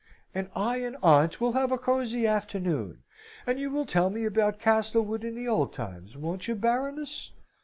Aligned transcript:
"And 0.33 0.49
I 0.55 0.77
and 0.77 0.97
aunt 1.03 1.39
will 1.39 1.51
have 1.51 1.71
a 1.71 1.77
cosy 1.77 2.25
afternoon. 2.25 3.03
And 3.45 3.59
you 3.59 3.69
will 3.69 3.85
tell 3.85 4.09
me 4.09 4.25
about 4.25 4.57
Castlewood 4.57 5.23
in 5.23 5.35
the 5.35 5.47
old 5.47 5.73
times, 5.73 6.17
won't 6.17 6.47
you, 6.47 6.55
Baroness?" 6.55 7.33